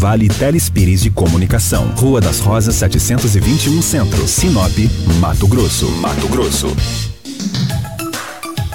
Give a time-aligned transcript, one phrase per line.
[0.00, 1.92] Vale Telespires de Comunicação.
[1.96, 4.28] Rua das Rosas 721 Centro.
[4.28, 4.72] Sinop,
[5.18, 5.90] Mato Grosso.
[5.90, 6.68] Mato Grosso.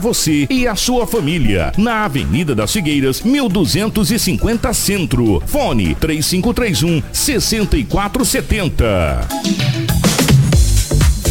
[0.00, 1.72] você e a sua família.
[1.76, 5.42] Na Avenida das Figueiras, 1250 Centro.
[5.46, 9.28] Fone 3531 6470.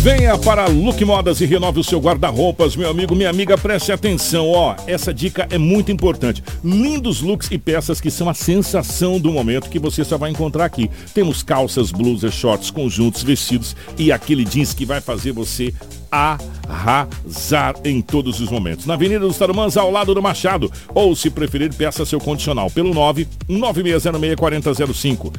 [0.01, 4.47] Venha para Look Modas e renove o seu guarda-roupas, meu amigo, minha amiga, preste atenção,
[4.47, 6.41] ó, essa dica é muito importante.
[6.63, 10.63] Lindos looks e peças que são a sensação do momento que você só vai encontrar
[10.63, 10.89] aqui.
[11.13, 15.73] Temos calças, blusas, shorts, conjuntos, vestidos e aquele jeans que vai fazer você
[16.11, 18.85] arrasar em todos os momentos.
[18.85, 20.71] Na Avenida dos Tarumãs, ao lado do Machado.
[20.93, 25.33] Ou, se preferir, peça seu condicional pelo 99606-4005.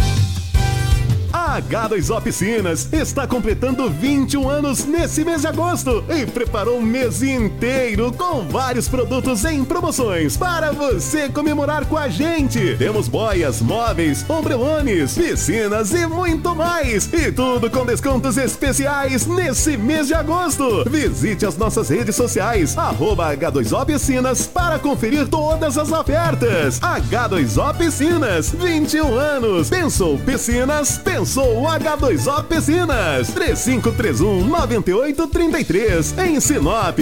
[1.52, 7.22] A H2O Piscinas está completando 21 anos nesse mês de agosto e preparou um mês
[7.22, 12.74] inteiro com vários produtos em promoções para você comemorar com a gente.
[12.78, 17.12] Temos boias, móveis, ombrelones, piscinas e muito mais.
[17.12, 20.88] E tudo com descontos especiais nesse mês de agosto.
[20.88, 26.80] Visite as nossas redes sociais, arroba H2O Piscinas para conferir todas as ofertas.
[26.80, 29.68] H2O Piscinas, 21 anos.
[29.68, 33.30] Pensou piscinas, pensou Pensou H2O Piscinas.
[33.30, 36.98] 3531 9833 em Sinop.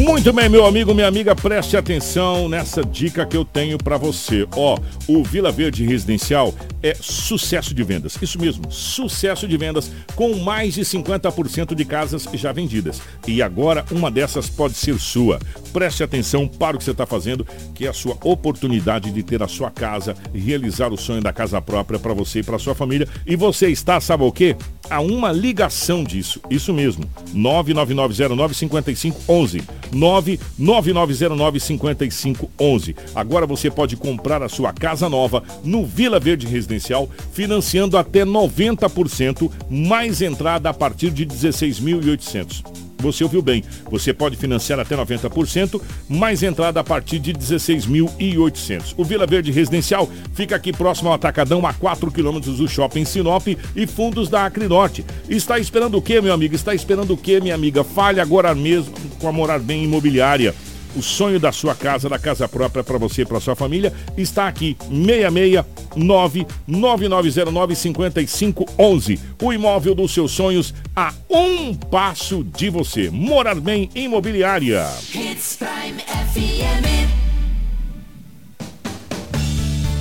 [0.00, 4.48] Muito bem, meu amigo, minha amiga, preste atenção nessa dica que eu tenho para você.
[4.56, 8.16] Ó, o Vila Verde Residencial é sucesso de vendas.
[8.22, 13.02] Isso mesmo, sucesso de vendas com mais de 50% de casas já vendidas.
[13.28, 15.38] E agora uma dessas pode ser sua.
[15.70, 19.42] Preste atenção para o que você está fazendo, que é a sua oportunidade de ter
[19.42, 23.06] a sua casa, realizar o sonho da casa própria para você e para sua família.
[23.26, 24.56] E você está, sabe o quê?
[24.90, 26.40] A uma ligação disso.
[26.50, 27.04] Isso mesmo.
[27.32, 29.62] 99909 5511.
[29.92, 32.96] 99909 5511.
[33.14, 39.48] Agora você pode comprar a sua casa nova no Vila Verde Residencial, financiando até 90%
[39.70, 42.89] mais entrada a partir de 16.800.
[43.00, 43.64] Você ouviu bem.
[43.90, 48.94] Você pode financiar até 90%, mais entrada a partir de 16.800.
[48.96, 53.46] O Vila Verde Residencial fica aqui próximo ao Atacadão, a 4 quilômetros do Shopping Sinop
[53.48, 55.04] e fundos da Acrinorte.
[55.28, 56.54] Está esperando o quê, meu amigo?
[56.54, 57.82] Está esperando o quê, minha amiga?
[57.82, 60.54] Fale agora mesmo com a Morar Bem Imobiliária.
[60.96, 64.48] O sonho da sua casa, da casa própria para você e para sua família, está
[64.48, 64.76] aqui.
[64.88, 69.20] 669 9909 5511.
[69.42, 73.10] O imóvel dos seus sonhos a um passo de você.
[73.10, 74.86] Morar bem imobiliária.
[75.10, 76.02] Prime
[76.32, 76.99] FM.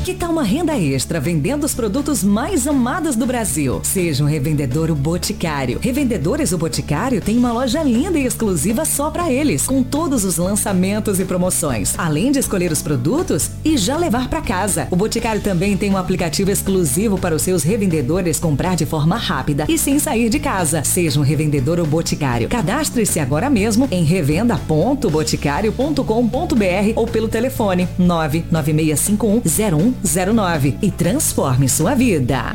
[0.09, 3.79] Que tal uma renda extra vendendo os produtos mais amados do Brasil?
[3.83, 5.77] Seja um revendedor o Boticário.
[5.79, 10.37] Revendedores o Boticário tem uma loja linda e exclusiva só para eles, com todos os
[10.37, 11.93] lançamentos e promoções.
[11.95, 14.87] Além de escolher os produtos e já levar para casa.
[14.89, 19.65] O Boticário também tem um aplicativo exclusivo para os seus revendedores comprar de forma rápida
[19.69, 20.83] e sem sair de casa.
[20.83, 22.49] Seja um revendedor o Boticário.
[22.49, 32.53] Cadastre-se agora mesmo em revenda.boticário.com.br ou pelo telefone 99651 09 e transforme sua vida.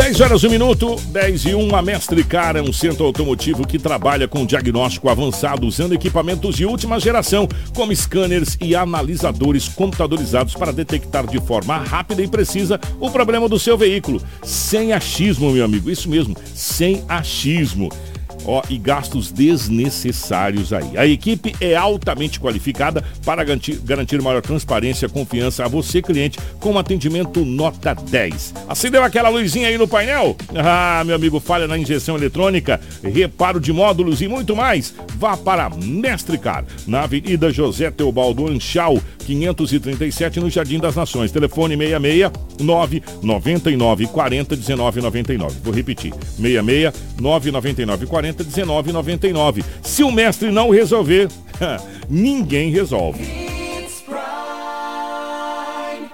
[0.00, 1.76] 10 horas, 1 minuto, 10 e 1.
[1.76, 6.64] A Mestre Car é um centro automotivo que trabalha com diagnóstico avançado usando equipamentos de
[6.64, 13.10] última geração, como scanners e analisadores computadorizados para detectar de forma rápida e precisa o
[13.10, 14.22] problema do seu veículo.
[14.42, 15.90] Sem achismo, meu amigo.
[15.90, 17.90] Isso mesmo, sem achismo
[18.44, 20.96] ó, e gastos desnecessários aí.
[20.96, 26.38] A equipe é altamente qualificada para garantir, garantir maior transparência e confiança a você, cliente,
[26.58, 28.54] com atendimento nota 10.
[28.68, 30.36] Acendeu aquela luzinha aí no painel?
[30.54, 34.94] Ah, meu amigo, falha na injeção eletrônica, reparo de módulos e muito mais.
[35.16, 41.30] Vá para Mestre Car, na Avenida José Teobaldo Anchal, 537, no Jardim das Nações.
[41.30, 45.56] Telefone 66 999 40 19 99.
[45.62, 46.12] Vou repetir.
[46.36, 49.00] 66 999 40 19 99.
[49.02, 49.30] Se o mestre não resolver, ninguém resolve.
[49.30, 49.68] 10 horas 1 minuto, 10 1, a Mestre Car centro automotivo que trabalha com diagnóstico
[49.68, 50.00] avançado usando equipamentos de última geração, como scanners analisadores computadorizados para detectar de forma rápida
[50.00, 50.00] precisa o problema do seu veículo.
[50.00, 50.24] Sem achismo, meu
[55.90, 56.00] amigo.
[56.00, 56.10] Isso mesmo, sem achismo.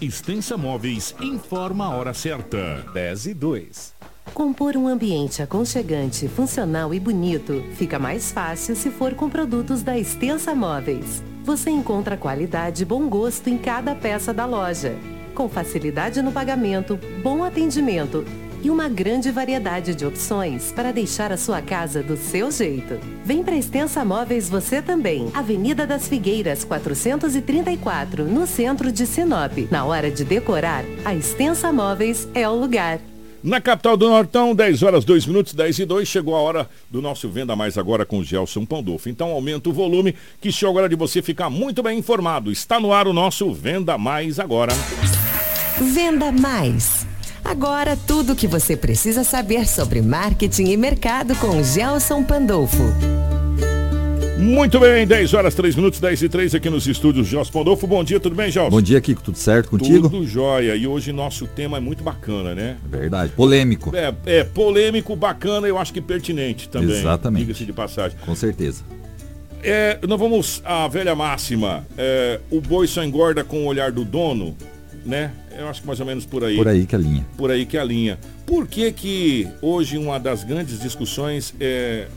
[0.00, 2.84] Extensa Móveis informa a hora certa.
[2.92, 3.94] 10 e 2.
[4.34, 9.98] Compor um ambiente aconchegante, funcional e bonito fica mais fácil se for com produtos da
[9.98, 11.22] Extensa Móveis.
[11.44, 14.96] Você encontra qualidade e bom gosto em cada peça da loja.
[15.34, 18.24] Com facilidade no pagamento, bom atendimento
[18.62, 22.98] e uma grande variedade de opções para deixar a sua casa do seu jeito.
[23.24, 25.28] Vem para Extensa Móveis você também.
[25.34, 29.52] Avenida das Figueiras, 434, no centro de Sinop.
[29.70, 33.00] Na hora de decorar, a Extensa Móveis é o lugar.
[33.42, 37.02] Na capital do Nortão, 10 horas 2 minutos, 10 e 2, chegou a hora do
[37.02, 39.08] nosso Venda Mais agora com o Gelson Pandolfo.
[39.08, 42.52] Então aumenta o volume, que chegou a hora de você ficar muito bem informado.
[42.52, 44.72] Está no ar o nosso Venda Mais agora.
[45.80, 47.11] Venda Mais.
[47.44, 52.82] Agora tudo o que você precisa saber sobre marketing e mercado com Gelson Pandolfo.
[54.38, 57.86] Muito bem, 10 horas 3 minutos, 10 e 3 aqui nos estúdios Gelson Pandolfo.
[57.86, 58.70] Bom dia, tudo bem, Gelson?
[58.70, 59.22] Bom dia, Kiko.
[59.22, 60.08] Tudo certo contigo?
[60.08, 60.74] Tudo jóia.
[60.74, 62.76] E hoje nosso tema é muito bacana, né?
[62.84, 63.32] Verdade.
[63.32, 63.94] Polêmico.
[63.94, 66.98] É, é polêmico, bacana, eu acho que pertinente também.
[66.98, 67.44] Exatamente.
[67.44, 68.16] Diga-se de passagem.
[68.24, 68.82] Com certeza.
[69.62, 71.86] É, nós vamos à velha máxima.
[71.96, 74.56] É, o boi só engorda com o olhar do dono,
[75.04, 75.32] né?
[75.56, 76.56] Eu acho que mais ou menos por aí.
[76.56, 77.26] Por aí que é a linha.
[77.36, 78.18] Por aí que é a linha.
[78.46, 82.08] Por que que hoje uma das grandes discussões é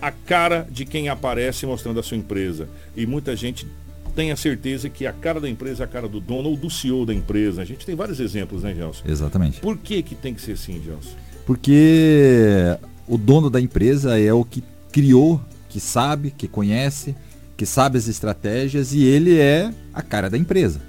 [0.00, 2.68] a cara de quem aparece mostrando a sua empresa?
[2.96, 3.66] E muita gente
[4.14, 6.70] tem a certeza que a cara da empresa é a cara do dono ou do
[6.70, 7.60] CEO da empresa.
[7.60, 9.04] A gente tem vários exemplos, né, Gelson?
[9.06, 9.60] Exatamente.
[9.60, 11.14] Por que que tem que ser assim, Gelson?
[11.44, 12.76] Porque
[13.06, 17.14] o dono da empresa é o que criou, que sabe, que conhece,
[17.56, 20.80] que sabe as estratégias e ele é a cara da empresa.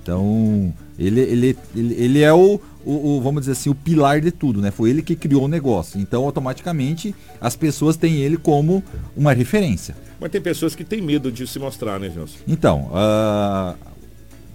[0.00, 4.30] Então, ele, ele, ele, ele é o, o, o, vamos dizer assim, o pilar de
[4.30, 4.70] tudo, né?
[4.70, 6.00] Foi ele que criou o negócio.
[6.00, 8.82] Então, automaticamente, as pessoas têm ele como
[9.16, 9.96] uma referência.
[10.20, 12.38] Mas tem pessoas que têm medo de se mostrar, né, Gelson?
[12.46, 13.76] Então, uh,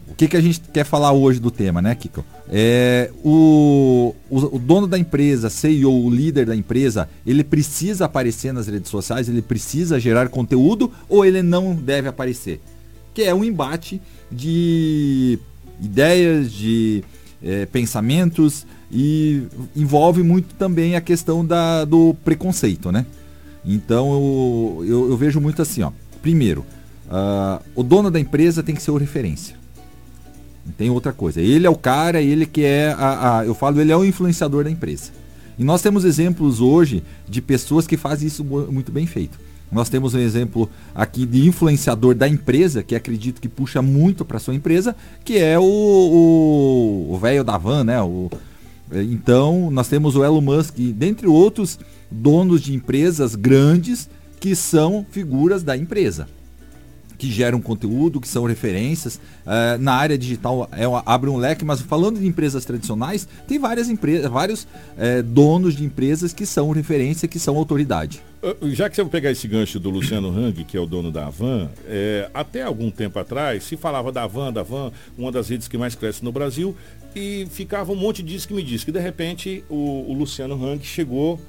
[0.10, 2.24] o que, que a gente quer falar hoje do tema, né, Kiko?
[2.50, 8.54] É, o, o, o, dono da empresa, CEO, o líder da empresa, ele precisa aparecer
[8.54, 12.62] nas redes sociais, ele precisa gerar conteúdo ou ele não deve aparecer?
[13.18, 14.00] Que é um embate
[14.31, 15.40] de
[15.81, 17.04] ideias, de
[17.42, 19.42] é, pensamentos e
[19.75, 23.08] envolve muito também a questão da, do preconceito, né?
[23.66, 25.92] Então eu, eu, eu vejo muito assim, ó.
[26.22, 26.64] Primeiro,
[27.08, 29.56] uh, o dono da empresa tem que ser o referência.
[30.63, 31.42] Não tem outra coisa.
[31.42, 34.63] Ele é o cara, ele que é a, a, eu falo, ele é o influenciador
[34.63, 35.12] da empresa.
[35.58, 39.40] E nós temos exemplos hoje de pessoas que fazem isso muito bem feito.
[39.72, 44.40] Nós temos um exemplo aqui de influenciador da empresa, que acredito que puxa muito para
[44.40, 48.02] sua empresa, que é o velho da van, né?
[48.02, 48.30] O,
[48.92, 51.78] então, nós temos o Elon Musk, dentre outros
[52.10, 54.10] donos de empresas grandes
[54.40, 56.28] que são figuras da empresa
[57.18, 59.16] que geram conteúdo, que são referências.
[59.16, 63.90] Uh, na área digital é abre um leque, mas falando de empresas tradicionais, tem várias
[63.90, 64.68] empresas, vários
[64.98, 68.22] é, donos de empresas que são referência, que são autoridade.
[68.72, 71.28] Já que você vai pegar esse gancho do Luciano Hang, que é o dono da
[71.28, 75.68] Avan, é, até algum tempo atrás se falava da Avan, da Avan, uma das redes
[75.68, 76.75] que mais cresce no Brasil,
[77.16, 80.86] e ficava um monte disso que me disse que de repente o, o Luciano Hang
[80.86, 81.42] chegou,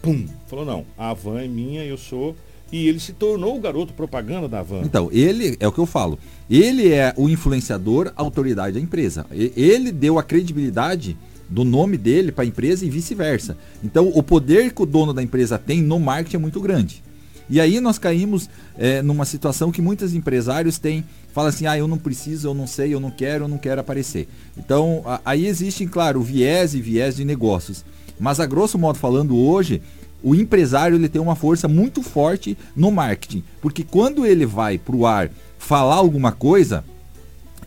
[0.00, 2.36] pum, falou não, a Avan é minha, eu sou
[2.70, 4.82] e ele se tornou o garoto propaganda da Van.
[4.82, 6.18] Então, ele é o que eu falo.
[6.50, 9.26] Ele é o influenciador, autoridade da empresa.
[9.30, 11.16] Ele deu a credibilidade
[11.48, 13.56] do nome dele para a empresa e vice-versa.
[13.82, 17.02] Então, o poder que o dono da empresa tem no marketing é muito grande.
[17.50, 21.02] E aí nós caímos é, numa situação que muitos empresários têm,
[21.32, 23.80] falam assim, ah, eu não preciso, eu não sei, eu não quero, eu não quero
[23.80, 24.28] aparecer.
[24.56, 27.84] Então, a, aí existem, claro, viés e viés de negócios.
[28.20, 29.80] Mas a grosso modo falando hoje,
[30.22, 34.96] o empresário ele tem uma força muito forte no marketing, porque quando ele vai para
[34.96, 36.84] o ar falar alguma coisa,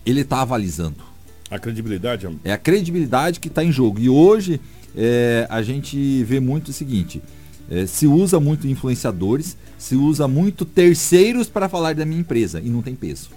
[0.05, 0.97] ele está avalizando.
[1.49, 3.99] A credibilidade é a credibilidade que está em jogo.
[3.99, 4.59] E hoje
[4.95, 7.21] é, a gente vê muito o seguinte:
[7.69, 12.69] é, se usa muito influenciadores, se usa muito terceiros para falar da minha empresa e
[12.69, 13.29] não tem peso.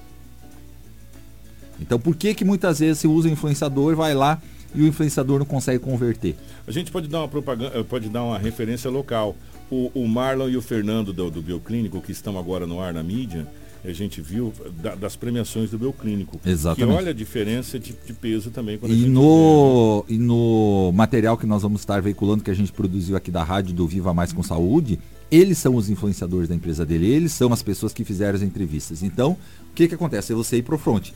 [1.81, 4.41] Então por que que muitas vezes se usa influenciador, vai lá
[4.75, 6.37] e o influenciador não consegue converter?
[6.67, 9.37] A gente pode dar uma propaganda, eh, pode dar uma referência local.
[9.71, 13.03] O, o Marlon e o Fernando do, do Bioclínico, que estão agora no ar na
[13.03, 13.47] mídia,
[13.85, 14.53] a gente viu
[14.83, 16.41] da, das premiações do Bioclínico.
[16.45, 16.91] Exatamente.
[16.91, 18.79] Que olha a diferença de, de peso também.
[18.83, 20.17] e, no, vê, né?
[20.17, 23.75] e no material que nós vamos estar veiculando, que a gente produziu aqui da rádio
[23.75, 24.99] do Viva Mais com Saúde,
[25.31, 29.03] eles são os influenciadores da empresa dele, eles são as pessoas que fizeram as entrevistas.
[29.03, 29.37] Então,
[29.71, 30.33] o que, que acontece?
[30.33, 31.11] É você ir pro front.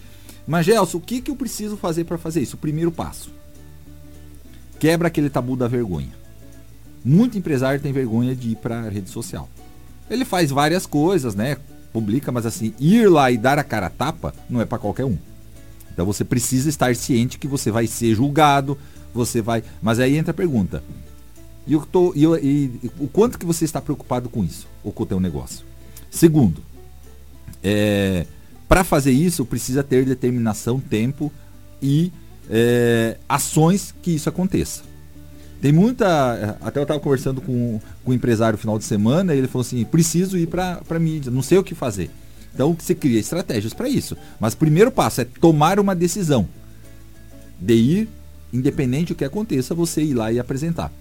[0.46, 2.56] Mas, Gelson, o que, que eu preciso fazer para fazer isso?
[2.56, 3.30] O primeiro passo
[4.78, 6.12] quebra aquele tabu da vergonha.
[7.04, 9.48] Muito empresário tem vergonha de ir para a rede social.
[10.10, 11.56] Ele faz várias coisas, né?
[11.92, 15.04] Publica, mas assim, ir lá e dar a cara a tapa não é para qualquer
[15.04, 15.16] um.
[15.92, 18.78] Então você precisa estar ciente que você vai ser julgado,
[19.12, 19.62] você vai.
[19.82, 20.82] Mas aí entra a pergunta.
[21.66, 25.02] E, eu tô, eu, e o quanto que você está preocupado com isso, ou com
[25.02, 25.66] o teu negócio?
[26.10, 26.62] Segundo,
[27.62, 28.26] é,
[28.66, 31.32] para fazer isso precisa ter determinação, tempo
[31.82, 32.12] e
[32.50, 34.82] é, ações que isso aconteça.
[35.60, 36.56] Tem muita.
[36.60, 39.62] Até eu estava conversando com, com um empresário no final de semana e ele falou
[39.62, 42.10] assim: preciso ir para a mídia, não sei o que fazer.
[42.54, 44.16] Então você cria estratégias para isso.
[44.38, 46.48] Mas o primeiro passo é tomar uma decisão
[47.60, 48.08] de ir,
[48.52, 50.92] independente do que aconteça, você ir lá e apresentar.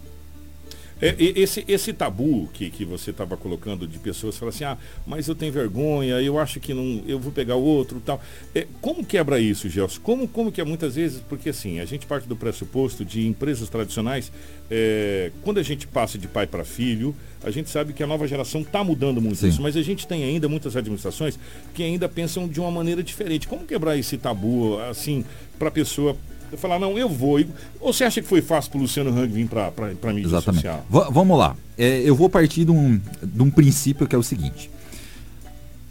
[1.01, 5.27] É, esse, esse tabu que, que você estava colocando de pessoas falam assim, ah, mas
[5.27, 8.21] eu tenho vergonha, eu acho que não, eu vou pegar outro tal.
[8.55, 10.01] É, como quebra isso, Gelson?
[10.01, 13.69] Como, como que é muitas vezes, porque assim, a gente parte do pressuposto de empresas
[13.69, 14.31] tradicionais,
[14.71, 18.27] é, quando a gente passa de pai para filho, a gente sabe que a nova
[18.27, 19.49] geração está mudando muito Sim.
[19.49, 21.37] isso, mas a gente tem ainda muitas administrações
[21.73, 23.47] que ainda pensam de uma maneira diferente.
[23.47, 25.23] Como quebrar esse tabu, assim,
[25.59, 26.17] para a pessoa
[26.55, 27.43] falar, não, eu vou.
[27.79, 30.61] Ou você acha que foi fácil para o Luciano Hang vir para a mídia Exatamente.
[30.61, 30.85] social?
[30.89, 31.55] V vamos lá.
[31.77, 34.71] É, eu vou partir de um, de um princípio que é o seguinte.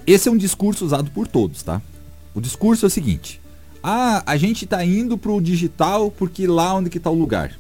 [0.07, 1.83] Esse é um discurso usado por todos, tá?
[2.35, 3.41] O discurso é o seguinte.
[3.83, 7.53] Ah, a gente está indo para o digital porque lá onde que está o lugar.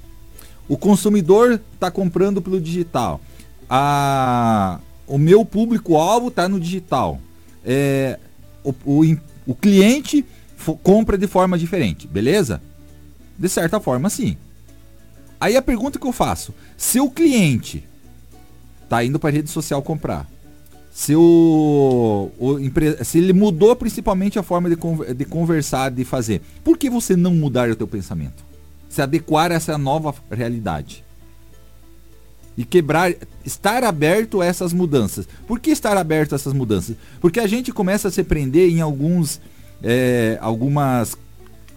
[0.69, 3.21] O consumidor está comprando pelo digital.
[3.69, 7.21] Ah, o meu público-alvo está no digital.
[7.65, 8.19] É,
[8.65, 10.25] o, o, o cliente
[10.83, 12.61] compra de forma diferente, beleza?
[13.39, 14.37] De certa forma, sim.
[15.41, 17.85] Aí a pergunta que eu faço: se o cliente
[18.89, 20.27] tá indo para rede social comprar,
[20.97, 22.57] se, o, o
[23.05, 24.77] se ele mudou principalmente a forma de,
[25.15, 28.43] de conversar, de fazer, por que você não mudar o teu pensamento?
[28.89, 31.05] Se adequar a essa nova realidade?
[32.57, 33.13] E quebrar,
[33.45, 35.29] estar aberto a essas mudanças.
[35.47, 36.97] Por que estar aberto a essas mudanças?
[37.21, 39.39] Porque a gente começa a se prender em alguns,
[39.83, 41.15] é, algumas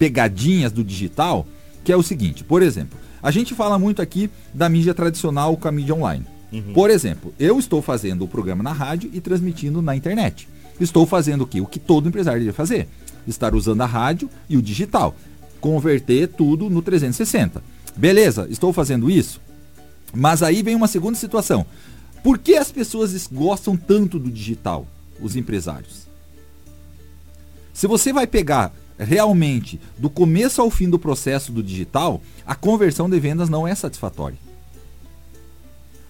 [0.00, 1.46] pegadinhas do digital,
[1.84, 5.68] que é o seguinte, por exemplo, a gente fala muito aqui da mídia tradicional com
[5.68, 6.26] a mídia online.
[6.50, 6.72] Uhum.
[6.72, 10.48] Por exemplo, eu estou fazendo o programa na rádio e transmitindo na internet.
[10.80, 11.60] Estou fazendo o que?
[11.60, 12.88] O que todo empresário deve fazer.
[13.28, 15.14] Estar usando a rádio e o digital.
[15.60, 17.62] Converter tudo no 360.
[17.94, 19.38] Beleza, estou fazendo isso.
[20.14, 21.66] Mas aí vem uma segunda situação.
[22.24, 24.86] Por que as pessoas gostam tanto do digital?
[25.20, 26.08] Os empresários.
[27.74, 28.72] Se você vai pegar
[29.04, 33.74] realmente, do começo ao fim do processo do digital, a conversão de vendas não é
[33.74, 34.38] satisfatória.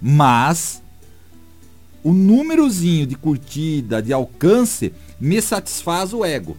[0.01, 0.83] Mas
[2.03, 6.57] o númerozinho de curtida, de alcance, me satisfaz o ego.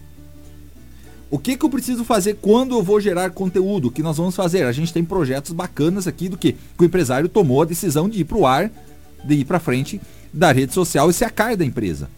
[1.30, 3.88] O que, que eu preciso fazer quando eu vou gerar conteúdo?
[3.88, 4.64] O que nós vamos fazer?
[4.64, 8.20] A gente tem projetos bacanas aqui do que, que o empresário tomou a decisão de
[8.20, 8.70] ir para o ar,
[9.24, 10.00] de ir para frente
[10.32, 12.08] da rede social e ser a cara da empresa.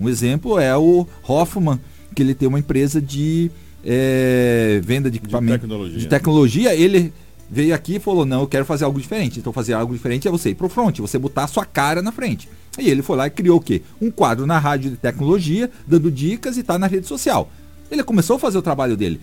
[0.00, 1.78] Um exemplo é o Hoffman,
[2.12, 3.50] que ele tem uma empresa de
[3.84, 5.98] é, venda de equipamento de tecnologia.
[5.98, 7.12] de tecnologia, ele
[7.50, 9.38] veio aqui e falou: Não, eu quero fazer algo diferente.
[9.38, 12.12] Então, fazer algo diferente é você ir pro front, você botar a sua cara na
[12.12, 12.48] frente.
[12.78, 13.82] E ele foi lá e criou o quê?
[14.00, 17.50] Um quadro na rádio de tecnologia, dando dicas e tá na rede social.
[17.90, 19.20] Ele começou a fazer o trabalho dele.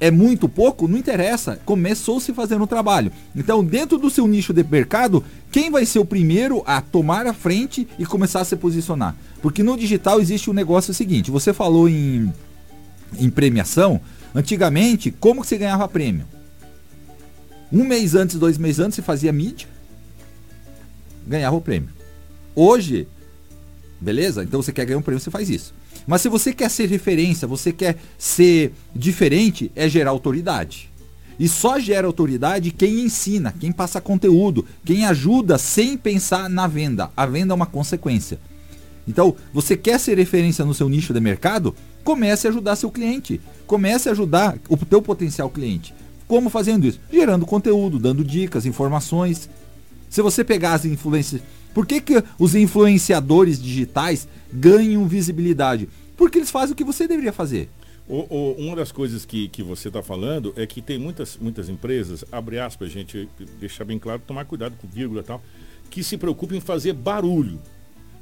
[0.00, 0.88] É muito pouco?
[0.88, 1.58] Não interessa.
[1.64, 3.12] Começou se fazendo o trabalho.
[3.34, 7.32] Então, dentro do seu nicho de mercado, quem vai ser o primeiro a tomar a
[7.32, 9.16] frente e começar a se posicionar?
[9.40, 12.32] Porque no digital existe um negócio seguinte: você falou em
[13.18, 14.00] em premiação,
[14.34, 16.26] antigamente, como que você ganhava prêmio?
[17.72, 19.68] Um mês antes, dois meses antes, você fazia mídia,
[21.26, 21.88] ganhava o prêmio.
[22.54, 23.08] Hoje,
[24.00, 24.44] beleza?
[24.44, 25.74] Então você quer ganhar um prêmio, você faz isso.
[26.06, 30.90] Mas se você quer ser referência, você quer ser diferente, é gerar autoridade.
[31.38, 37.10] E só gera autoridade quem ensina, quem passa conteúdo, quem ajuda sem pensar na venda.
[37.16, 38.38] A venda é uma consequência.
[39.06, 41.74] Então, você quer ser referência no seu nicho de mercado?
[42.02, 43.40] Comece a ajudar seu cliente.
[43.66, 45.94] Comece a ajudar o teu potencial cliente.
[46.26, 47.00] Como fazendo isso?
[47.12, 49.48] Gerando conteúdo, dando dicas, informações.
[50.08, 51.42] Se você pegar as influências,
[51.74, 55.88] por que, que os influenciadores digitais ganham visibilidade?
[56.16, 57.68] Porque eles fazem o que você deveria fazer.
[58.06, 61.68] O, o, uma das coisas que, que você está falando é que tem muitas, muitas
[61.68, 63.28] empresas, abre aspas, gente,
[63.58, 65.42] deixar bem claro, tomar cuidado com vírgula e tal,
[65.90, 67.58] que se preocupam em fazer barulho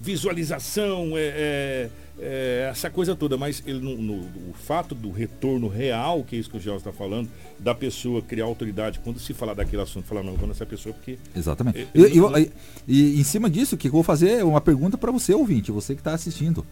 [0.02, 4.14] visualização, é, é, é, essa coisa toda, mas ele, no, no,
[4.50, 8.20] o fato do retorno real, que é isso que o Gelson está falando, da pessoa
[8.20, 11.18] criar autoridade, quando se falar daquele assunto, falar, não, vou nessa pessoa porque.
[11.36, 11.86] Exatamente.
[11.94, 12.52] e, e,
[12.88, 16.00] e, em cima disso, que eu vou fazer uma pergunta para você, ouvinte, você que
[16.00, 16.66] está assistindo.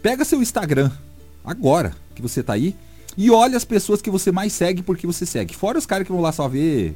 [0.00, 0.92] Pega seu Instagram,
[1.44, 2.76] agora que você está aí,
[3.16, 5.54] e olha as pessoas que você mais segue porque você segue.
[5.54, 6.94] Fora os caras que vão lá só ver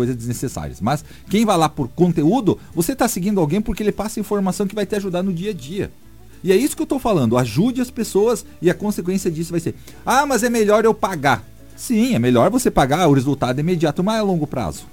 [0.00, 0.80] coisas desnecessárias.
[0.80, 4.74] Mas quem vai lá por conteúdo, você está seguindo alguém porque ele passa informação que
[4.74, 5.92] vai te ajudar no dia a dia.
[6.42, 7.36] E é isso que eu tô falando.
[7.36, 9.74] Ajude as pessoas e a consequência disso vai ser:
[10.06, 11.44] ah, mas é melhor eu pagar.
[11.76, 14.86] Sim, é melhor você pagar, o resultado é imediato, mas é a longo prazo.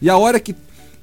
[0.00, 0.56] E a hora que,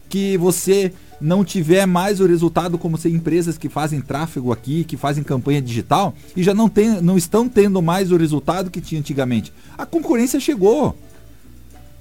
[0.10, 4.98] que você não tiver mais o resultado como ser empresas que fazem tráfego aqui, que
[4.98, 9.00] fazem campanha digital e já não, tem, não estão tendo mais o resultado que tinha
[9.00, 9.54] antigamente.
[9.78, 10.96] A concorrência chegou.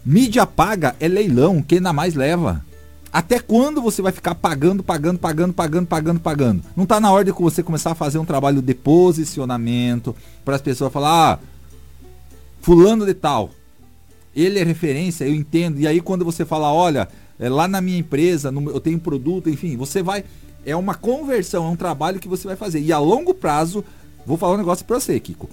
[0.08, 2.64] Mídia paga é leilão, quem ainda mais leva.
[3.12, 6.62] Até quando você vai ficar pagando, pagando, pagando, pagando, pagando, pagando?
[6.74, 10.62] Não está na hora de você começar a fazer um trabalho de posicionamento para as
[10.62, 11.38] pessoas falar, ah,
[12.62, 13.50] fulano de tal,
[14.34, 15.78] ele é referência, eu entendo.
[15.78, 17.06] E aí quando você fala, olha,
[17.38, 20.24] é, lá na minha empresa, no, eu tenho produto, enfim, você vai.
[20.64, 22.80] É uma conversão, é um trabalho que você vai fazer.
[22.80, 23.84] E a longo prazo,
[24.24, 25.50] vou falar um negócio para você, Kiko.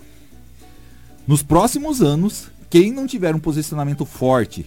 [1.27, 4.65] Nos próximos anos, quem não tiver um posicionamento forte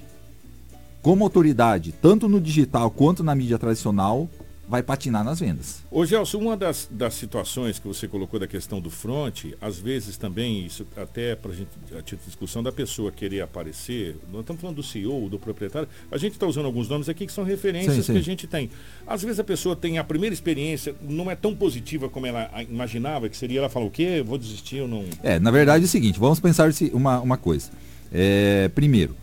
[1.02, 4.28] como autoridade, tanto no digital quanto na mídia tradicional,
[4.68, 5.82] vai patinar nas vendas.
[5.90, 10.18] Ô Gelson, uma das, das situações que você colocou da questão do front, às vezes
[10.18, 14.42] também, isso até para a gente, a título de discussão da pessoa querer aparecer, nós
[14.42, 17.44] estamos falando do CEO, do proprietário, a gente está usando alguns nomes aqui que são
[17.44, 18.12] referências sim, sim.
[18.12, 18.70] que a gente tem.
[19.06, 23.28] Às vezes a pessoa tem a primeira experiência, não é tão positiva como ela imaginava
[23.28, 24.22] que seria, ela fala o quê?
[24.24, 25.04] Vou desistir, eu não...
[25.22, 27.70] É, na verdade é o seguinte, vamos pensar uma, uma coisa.
[28.12, 29.16] É, primeiro,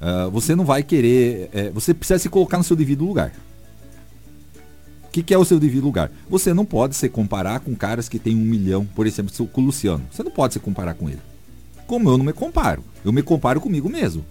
[0.00, 3.32] uh, você não vai querer, é, você precisa se colocar no seu devido lugar
[5.14, 6.10] que, que é o seu devido lugar?
[6.28, 9.64] Você não pode se comparar com caras que têm um milhão, por exemplo, com o
[9.66, 10.04] Luciano.
[10.10, 11.20] Você não pode se comparar com ele.
[11.86, 12.82] Como eu não me comparo.
[13.04, 14.24] Eu me comparo comigo mesmo.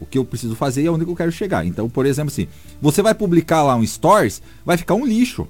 [0.00, 1.64] O que eu preciso fazer é onde eu quero chegar.
[1.64, 2.48] Então, por exemplo, assim,
[2.82, 5.46] você vai publicar lá um stories, vai ficar um lixo.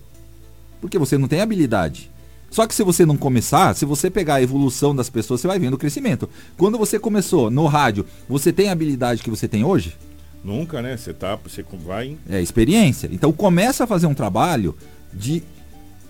[0.83, 2.11] Porque você não tem habilidade.
[2.51, 5.59] Só que se você não começar, se você pegar a evolução das pessoas, você vai
[5.59, 6.29] vendo o crescimento.
[6.59, 9.97] Quando você começou no rádio, você tem a habilidade que você tem hoje?
[10.43, 10.97] Nunca, né?
[10.97, 12.17] Você tá, você vai.
[12.29, 13.09] É experiência.
[13.13, 14.77] Então começa a fazer um trabalho
[15.13, 15.43] de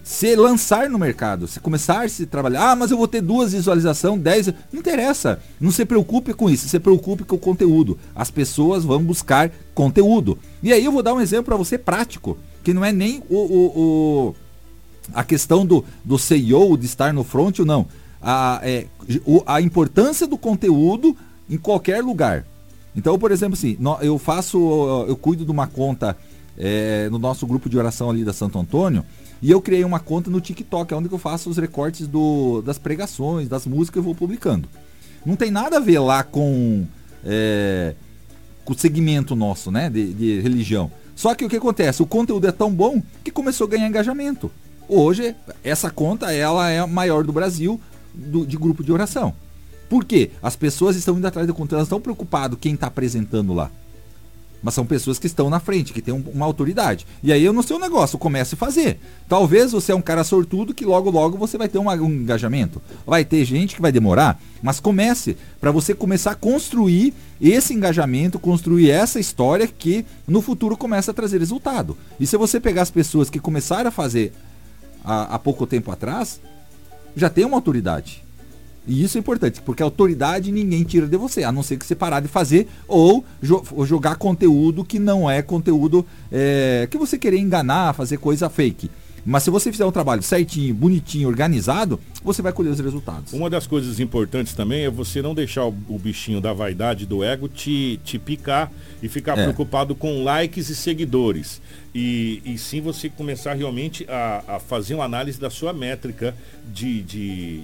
[0.02, 3.52] se lançar no mercado, se começar a se trabalhar, ah, mas eu vou ter duas
[3.52, 7.98] visualizações, dez, não interessa, não se preocupe com isso, se preocupe com o conteúdo.
[8.14, 10.38] As pessoas vão buscar conteúdo.
[10.62, 13.36] E aí eu vou dar um exemplo para você prático, que não é nem o,
[13.36, 14.34] o, o,
[15.14, 17.86] a questão do, do CEO, de estar no front ou não.
[18.22, 18.86] A, é,
[19.46, 21.16] a importância do conteúdo
[21.48, 22.44] em qualquer lugar.
[22.94, 24.58] Então, por exemplo, assim, eu faço,
[25.08, 26.16] eu cuido de uma conta
[26.58, 29.04] é, no nosso grupo de oração ali da Santo Antônio,
[29.40, 33.48] e eu criei uma conta no TikTok, onde eu faço os recortes do, das pregações,
[33.48, 34.68] das músicas que eu vou publicando.
[35.24, 36.86] Não tem nada a ver lá com,
[37.24, 37.94] é,
[38.64, 40.90] com o segmento nosso, né, de, de religião.
[41.14, 42.02] Só que o que acontece?
[42.02, 44.50] O conteúdo é tão bom que começou a ganhar engajamento.
[44.88, 47.80] Hoje, essa conta ela é a maior do Brasil
[48.12, 49.34] do, de grupo de oração.
[49.90, 50.30] Por quê?
[50.40, 53.72] As pessoas estão indo atrás do conteúdo, elas estão preocupadas quem está apresentando lá.
[54.62, 57.04] Mas são pessoas que estão na frente, que têm um, uma autoridade.
[57.24, 59.00] E aí eu não sei o negócio, comece a fazer.
[59.28, 62.80] Talvez você é um cara sortudo que logo logo você vai ter um, um engajamento.
[63.04, 68.38] Vai ter gente que vai demorar, mas comece para você começar a construir esse engajamento,
[68.38, 71.98] construir essa história que no futuro começa a trazer resultado.
[72.20, 74.32] E se você pegar as pessoas que começaram a fazer
[75.04, 76.40] há, há pouco tempo atrás,
[77.16, 78.22] já tem uma autoridade.
[78.86, 81.84] E isso é importante, porque a autoridade ninguém tira de você, a não ser que
[81.84, 86.96] você parar de fazer ou, jo ou jogar conteúdo que não é conteúdo é, que
[86.96, 88.90] você querer enganar, fazer coisa fake.
[89.24, 93.32] Mas se você fizer um trabalho certinho, bonitinho, organizado, você vai colher os resultados.
[93.32, 97.22] Uma das coisas importantes também é você não deixar o, o bichinho da vaidade, do
[97.22, 99.42] ego, te, te picar e ficar é.
[99.42, 101.60] preocupado com likes e seguidores.
[101.94, 106.34] E, e sim você começar realmente a, a fazer uma análise da sua métrica
[106.72, 107.62] de, de,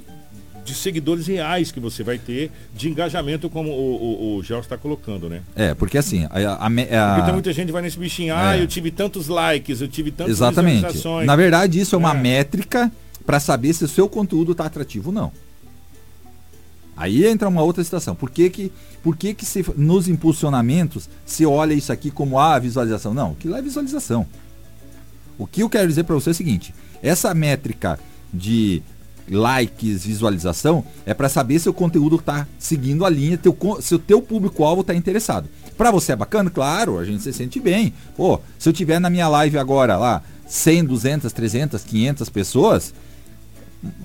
[0.67, 4.77] de seguidores reais que você vai ter, de engajamento, como o, o, o Gel está
[4.77, 5.43] colocando, né?
[5.55, 6.25] É, porque assim.
[6.25, 8.63] A, a, a, porque tem muita gente que vai nesse bichinho, ah, é.
[8.63, 10.85] eu tive tantos likes, eu tive tantas Exatamente.
[11.25, 12.21] Na verdade, isso é uma é.
[12.21, 12.93] métrica
[13.25, 15.33] para saber se o seu conteúdo está atrativo ou não.
[16.97, 18.15] Aí entra uma outra situação.
[18.15, 22.55] Por que que, por que, que se, nos impulsionamentos se olha isso aqui como a
[22.55, 23.15] ah, visualização?
[23.15, 24.27] Não, aquilo é visualização.
[25.39, 27.99] O que eu quero dizer para você é o seguinte: essa métrica
[28.33, 28.83] de
[29.29, 33.99] likes, visualização, é para saber se o conteúdo está seguindo a linha, teu, se o
[33.99, 35.49] teu público-alvo está interessado.
[35.77, 36.49] Para você é bacana?
[36.49, 37.93] Claro, a gente se sente bem.
[38.17, 42.95] Pô, se eu tiver na minha live agora lá 100, 200, 300, 500 pessoas,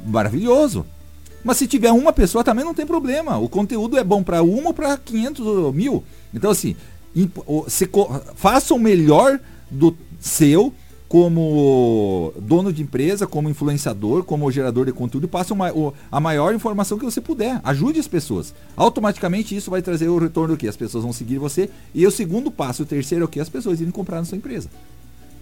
[0.06, 0.86] maravilhoso.
[1.44, 3.38] Mas se tiver uma pessoa também não tem problema.
[3.38, 6.04] O conteúdo é bom para uma ou para 500 ou mil.
[6.34, 6.76] Então assim,
[8.36, 10.74] faça o melhor do seu
[11.12, 15.70] como dono de empresa, como influenciador, como gerador de conteúdo, passe uma,
[16.10, 17.60] a maior informação que você puder.
[17.66, 18.56] Ajude as pessoas.
[18.78, 20.70] Automaticamente isso vai trazer o retorno do que?
[20.70, 21.70] As pessoas vão seguir você.
[21.94, 23.42] E o segundo passo, o terceiro é o que?
[23.42, 24.70] As pessoas irem comprar na sua empresa.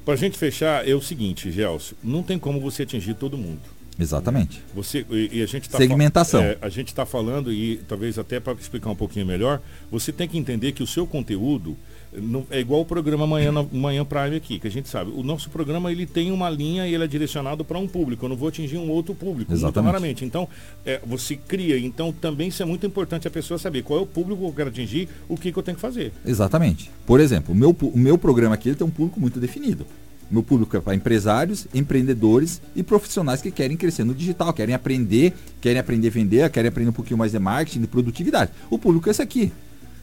[0.03, 3.61] Pra gente fechar, é o seguinte, Gelson, não tem como você atingir todo mundo.
[3.99, 4.63] Exatamente.
[4.73, 6.41] Você, e, e a gente tá Segmentação.
[6.41, 10.27] é, a gente está falando, e talvez até para explicar um pouquinho melhor, você tem
[10.27, 11.77] que entender que o seu conteúdo
[12.13, 15.11] não, é igual o programa Manhã, na- Manhã Prime aqui, que a gente sabe.
[15.15, 18.25] O nosso programa ele tem uma linha e ele é direcionado para um público.
[18.25, 19.91] Eu não vou atingir um outro público, muito Exatamente.
[19.91, 20.25] raramente.
[20.25, 20.47] Então,
[20.85, 21.77] é, você cria.
[21.77, 24.53] Então, também isso é muito importante a pessoa saber qual é o público que eu
[24.53, 26.11] quero atingir, o que, que eu tenho que fazer.
[26.25, 26.89] Exatamente.
[27.05, 29.85] Por exemplo, o meu, o meu programa aqui ele tem um público muito definido.
[30.31, 35.33] Meu público é para empresários, empreendedores e profissionais que querem crescer no digital, querem aprender,
[35.59, 38.51] querem aprender a vender, querem aprender um pouquinho mais de marketing, de produtividade.
[38.69, 39.51] O público é esse aqui.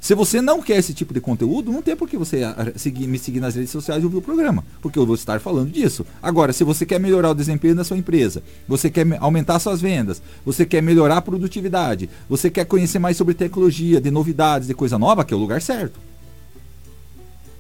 [0.07, 2.43] Se você não quer esse tipo de conteúdo, não tem por que você
[2.77, 5.73] seguir- me seguir nas redes sociais e ouvir o programa, porque eu vou estar falando
[5.73, 6.07] disso.
[6.23, 9.81] Agora, se você quer melhorar o desempenho da sua empresa, você quer me- aumentar suas
[9.81, 14.75] vendas, você quer melhorar a produtividade, você quer conhecer mais sobre tecnologia, de novidades, de
[14.75, 15.99] coisa nova, que é o lugar certo.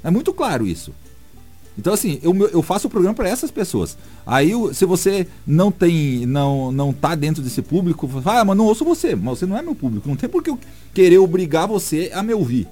[0.04, 0.92] É muito claro isso.
[1.78, 3.96] Então assim, eu, eu faço o programa para essas pessoas.
[4.26, 8.64] Aí se você não tem, não, não tá dentro desse público, fala, ah, mas não
[8.64, 10.08] ouço você, mas você não é meu público.
[10.08, 10.58] Não tem por que eu
[10.94, 12.66] querer obrigar você a me ouvir.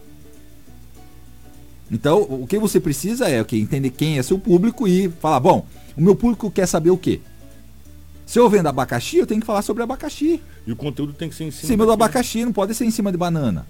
[1.90, 3.56] Então, o que você precisa é o quê?
[3.56, 7.20] entender quem é seu público e falar, bom, o meu público quer saber o quê?
[8.26, 10.40] Se eu vendo abacaxi, eu tenho que falar sobre abacaxi.
[10.66, 12.86] E o conteúdo tem que ser em Em cima, cima do abacaxi, não pode ser
[12.86, 13.66] em cima de banana.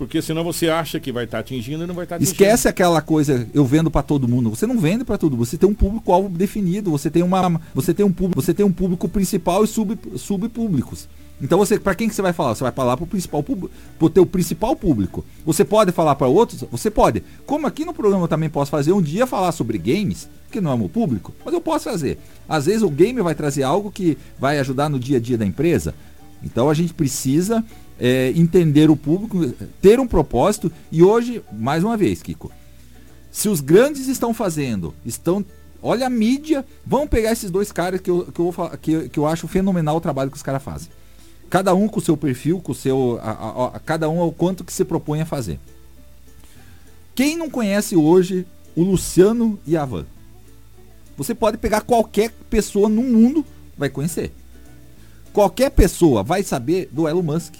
[0.00, 2.32] Porque senão você acha que vai estar atingindo e não vai estar atingindo.
[2.32, 4.48] Esquece aquela coisa, eu vendo para todo mundo.
[4.48, 5.36] Você não vende para mundo.
[5.36, 6.90] Você tem um público alvo definido.
[6.90, 11.06] Você tem uma, você tem um público, você tem um público principal e sub, subpúblicos.
[11.38, 12.54] Então você, para quem que você vai falar?
[12.54, 15.22] Você vai falar para o principal público, para o teu principal público.
[15.44, 16.64] Você pode falar para outros?
[16.72, 17.22] Você pode.
[17.44, 20.72] Como aqui no programa eu também posso fazer um dia falar sobre games, que não
[20.72, 22.16] é meu público, mas eu posso fazer.
[22.48, 25.44] Às vezes o game vai trazer algo que vai ajudar no dia a dia da
[25.44, 25.94] empresa.
[26.42, 27.62] Então a gente precisa
[28.00, 29.46] é, entender o público,
[29.80, 30.72] ter um propósito.
[30.90, 32.50] E hoje, mais uma vez, Kiko,
[33.30, 35.44] se os grandes estão fazendo, estão.
[35.82, 39.18] Olha a mídia, vamos pegar esses dois caras que eu, que eu, vou que, que
[39.18, 40.88] eu acho fenomenal o trabalho que os caras fazem.
[41.48, 43.18] Cada um com o seu perfil, com o seu.
[43.22, 45.58] a- a- a- cada um ao quanto que se propõe a fazer.
[47.14, 50.06] Quem não conhece hoje o Luciano e a Van?
[51.16, 53.44] Você pode pegar qualquer pessoa no mundo,
[53.76, 54.32] vai conhecer.
[55.32, 57.54] Qualquer pessoa vai saber do Elon Musk.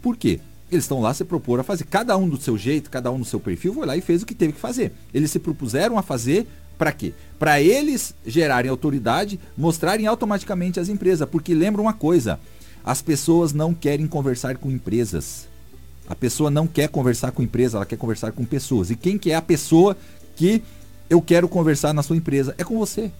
[0.00, 0.40] Por quê?
[0.70, 1.84] Eles estão lá se propor a fazer.
[1.84, 4.26] Cada um do seu jeito, cada um no seu perfil, foi lá e fez o
[4.26, 4.92] que teve que fazer.
[5.14, 7.12] Eles se propuseram a fazer para quê?
[7.38, 11.28] Para eles gerarem autoridade, mostrarem automaticamente as empresas.
[11.28, 12.38] Porque lembra uma coisa:
[12.84, 15.48] as pessoas não querem conversar com empresas.
[16.08, 18.90] A pessoa não quer conversar com empresa, ela quer conversar com pessoas.
[18.90, 19.96] E quem que é a pessoa
[20.36, 20.62] que
[21.10, 22.54] eu quero conversar na sua empresa?
[22.56, 23.10] É com você.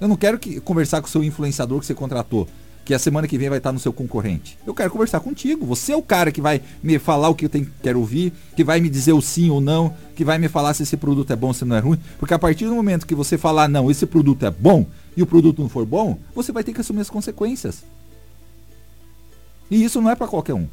[0.00, 2.46] Eu não quero que, conversar com o seu influenciador que você contratou,
[2.84, 4.58] que a semana que vem vai estar no seu concorrente.
[4.66, 5.64] Eu quero conversar contigo.
[5.66, 8.62] Você é o cara que vai me falar o que eu tenho, quero ouvir, que
[8.62, 11.36] vai me dizer o sim ou não, que vai me falar se esse produto é
[11.36, 11.98] bom ou se não é ruim.
[12.18, 15.26] Porque a partir do momento que você falar, não, esse produto é bom, e o
[15.26, 17.84] produto não for bom, você vai ter que assumir as consequências.
[19.70, 20.66] E isso não é para qualquer um.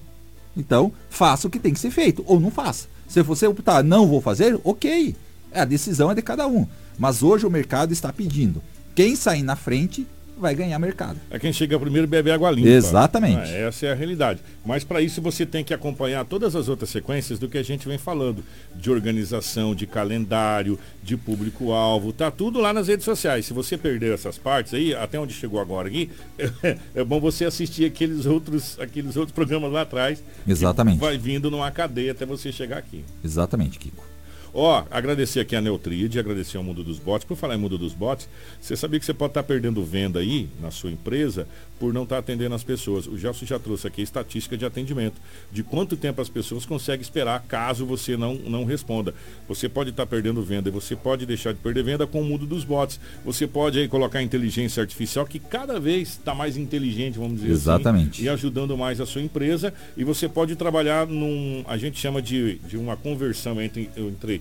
[0.56, 2.88] Então, faça o que tem que ser feito, ou não faça.
[3.08, 5.16] Se você optar, não vou fazer, ok.
[5.54, 6.68] A decisão é de cada um.
[6.98, 8.62] Mas hoje o mercado está pedindo.
[8.94, 10.06] Quem sair na frente
[10.42, 11.20] vai ganhar mercado.
[11.30, 12.68] É quem chega primeiro bebe água limpa.
[12.68, 13.52] Exatamente.
[13.52, 14.42] Ah, essa é a realidade.
[14.66, 17.88] Mas para isso você tem que acompanhar todas as outras sequências do que a gente
[17.88, 18.44] vem falando.
[18.76, 22.12] De organização, de calendário, de público-alvo.
[22.12, 23.46] Tá tudo lá nas redes sociais.
[23.46, 26.10] Se você perdeu essas partes aí, até onde chegou agora aqui,
[26.96, 30.24] é bom você assistir aqueles outros, aqueles outros programas lá atrás.
[30.48, 31.00] Exatamente.
[31.00, 33.06] Vai vindo numa cadeia até você chegar aqui.
[33.24, 34.11] Exatamente, Kiko.
[34.54, 37.26] Ó, agradecer aqui a Neutride, agradecer ao Mundo dos Bots.
[37.26, 38.28] Por falar em Mundo dos Bots,
[38.60, 41.48] você sabia que você pode estar perdendo venda aí na sua empresa
[41.80, 43.08] por não estar atendendo as pessoas.
[43.08, 45.20] O Gelson já trouxe aqui a estatística de atendimento,
[45.52, 49.16] de quanto tempo as pessoas conseguem esperar caso você não, não responda.
[49.48, 52.46] Você pode estar perdendo venda e você pode deixar de perder venda com o Mundo
[52.46, 53.00] dos Bots.
[53.26, 58.16] Você pode aí colocar inteligência artificial que cada vez está mais inteligente, vamos dizer Exatamente.
[58.16, 58.24] assim.
[58.26, 59.74] E ajudando mais a sua empresa.
[59.96, 61.64] E você pode trabalhar num.
[61.68, 64.41] A gente chama de, de uma conversão entre, entre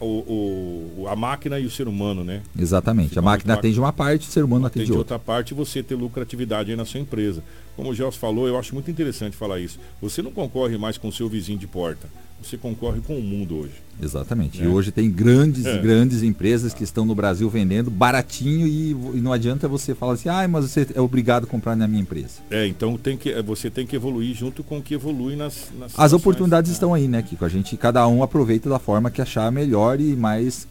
[0.00, 2.42] o, o- a máquina e o ser humano, né?
[2.58, 3.18] Exatamente.
[3.18, 5.14] A máquina atende uma parte, o ser humano Tem atende de outra.
[5.16, 7.42] outra parte você ter lucratividade aí na sua empresa.
[7.76, 9.78] Como o Gels falou, eu acho muito interessante falar isso.
[10.02, 12.08] Você não concorre mais com o seu vizinho de porta.
[12.42, 13.74] Você concorre com o mundo hoje.
[14.02, 14.62] Exatamente.
[14.62, 14.64] É.
[14.64, 15.76] E hoje tem grandes É.
[15.76, 20.30] grandes empresas que estão no Brasil vendendo baratinho e, e não adianta você falar assim,
[20.30, 22.40] ah, mas você é obrigado a comprar na minha empresa.
[22.50, 25.70] É, então tem que, é, você tem que evoluir junto com o que evolui nas,
[25.78, 26.72] nas As oportunidades É.
[26.72, 27.44] estão aí, né, Kiko?
[27.44, 30.68] A gente, cada um aproveita da forma que achar melhor e mais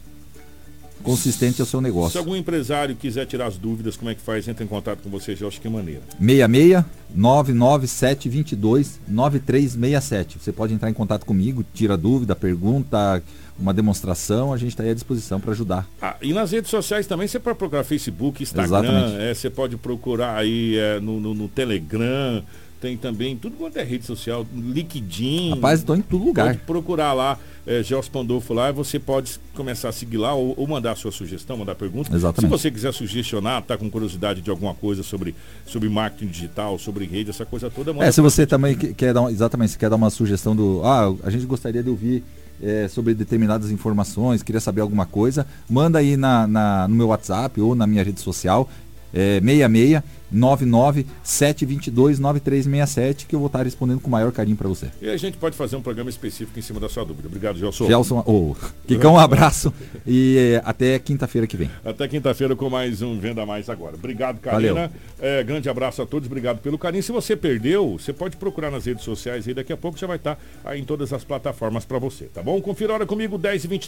[1.02, 2.18] consistente ao seu Se negócio.
[2.18, 4.46] algum empresário quiser tirar as dúvidas, como é que faz?
[4.46, 6.02] Entra em contato com você, Gelson, que maneira.
[6.18, 10.38] 66 99722 9367.
[10.38, 13.22] Você pode entrar em contato comigo, tira dúvida, pergunta,
[13.58, 15.88] uma demonstração, a gente está aí à disposição para ajudar.
[16.02, 20.36] Ah, e nas redes sociais também você pode procurar Facebook, Instagram, é, você pode procurar
[20.36, 22.42] aí é, no, no- no Telegram,
[22.80, 25.50] tem também tudo quanto é rede social, LinkedIn.
[25.50, 26.46] Rapaz, estou em todo lugar.
[26.46, 30.54] Pode procurar lá, é, Gelson Pandolfo lá, e você pode começar a seguir lá ou,
[30.56, 32.14] ou mandar a sua sugestão, mandar pergunta.
[32.14, 32.40] Exatamente.
[32.40, 35.34] Se você quiser sugestionar, tá com curiosidade de alguma coisa sobre,
[35.66, 39.12] sobre marketing digital, sobre rede, essa coisa toda, manda É, se você também que- quer
[39.12, 42.24] dar, exatamente, se quer dar uma sugestão do, ah, a gente gostaria de ouvir
[42.62, 47.58] é, sobre determinadas informações, queria saber alguma coisa, manda aí na, na- no meu WhatsApp
[47.60, 48.68] ou na minha rede social,
[49.14, 54.68] é, 66 99 722 9367, que eu vou estar respondendo com o maior carinho para
[54.68, 54.86] você.
[55.00, 57.28] E a gente pode fazer um programa específico em cima da sua dúvida.
[57.28, 57.86] Obrigado, Gelson.
[57.86, 58.54] Gelson, ô,
[58.86, 59.72] Kikão, um abraço
[60.06, 61.70] e é, até quinta-feira que vem.
[61.84, 63.96] Até quinta-feira com mais um Venda Mais agora.
[63.96, 64.90] Obrigado, Karina.
[65.18, 67.02] É, grande abraço a todos, obrigado pelo carinho.
[67.02, 70.16] Se você perdeu, você pode procurar nas redes sociais aí, daqui a pouco já vai
[70.16, 72.60] estar aí em todas as plataformas para você, tá bom?
[72.60, 73.70] Confira a hora comigo, 10 e 23